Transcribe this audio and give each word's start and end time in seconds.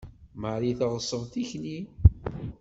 Marie 0.41 0.77
teɣṣeb 0.79 1.23
tikli. 1.31 1.77